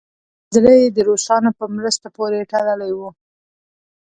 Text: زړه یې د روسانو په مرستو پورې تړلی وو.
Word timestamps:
زړه 0.55 0.71
یې 0.81 0.87
د 0.95 0.97
روسانو 1.09 1.49
په 1.59 1.65
مرستو 1.75 2.07
پورې 2.17 2.49
تړلی 2.51 2.91
وو. 2.97 3.09